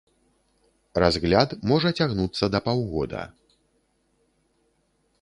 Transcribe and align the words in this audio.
Разгляд 1.03 1.49
можа 1.73 1.89
цягнуцца 1.99 2.51
да 2.57 2.65
паўгода. 2.71 3.21